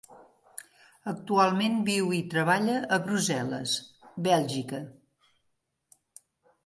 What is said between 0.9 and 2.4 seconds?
Actualment viu i